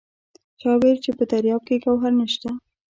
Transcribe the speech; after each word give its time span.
چا 0.61 0.71
وایل 0.79 0.97
چې 1.05 1.11
په 1.17 1.23
دریاب 1.31 1.61
کې 1.67 1.81
ګوهر 1.85 2.11
نشته! 2.19 2.49